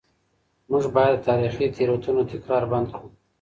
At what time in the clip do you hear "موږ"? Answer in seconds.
0.69-0.83